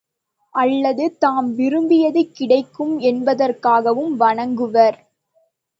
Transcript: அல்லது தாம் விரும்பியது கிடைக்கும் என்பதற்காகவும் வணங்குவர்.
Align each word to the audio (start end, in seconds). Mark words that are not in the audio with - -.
அல்லது 0.55 1.17
தாம் 1.17 1.55
விரும்பியது 1.55 2.21
கிடைக்கும் 2.31 2.99
என்பதற்காகவும் 3.03 4.13
வணங்குவர். 4.19 4.99